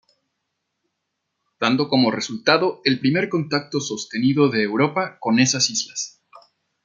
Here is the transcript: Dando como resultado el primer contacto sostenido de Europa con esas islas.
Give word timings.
Dando 1.59 1.87
como 1.87 2.09
resultado 2.09 2.81
el 2.85 2.99
primer 2.99 3.29
contacto 3.29 3.79
sostenido 3.79 4.49
de 4.49 4.63
Europa 4.63 5.19
con 5.19 5.37
esas 5.37 5.69
islas. 5.69 6.19